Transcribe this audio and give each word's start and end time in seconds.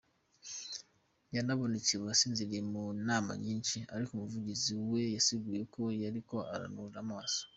Yarabonekanye 1.35 2.07
asinziriye 2.13 2.61
mu 2.71 2.83
nama 3.07 3.31
nyinshi 3.45 3.77
ariko 3.93 4.11
umuvugizi 4.13 4.69
wiwe 4.79 5.01
yasiguye 5.15 5.61
ko 5.73 5.81
yaba 6.01 6.05
ariko 6.13 6.35
araruhurira 6.53 6.99
amaso. 7.05 7.41